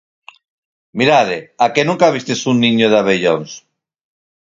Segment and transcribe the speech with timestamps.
[0.99, 3.51] "Mirade, a que nunca vistes un niño de abellóns."